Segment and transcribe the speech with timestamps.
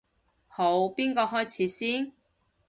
[0.47, 2.11] 好，邊個開始先？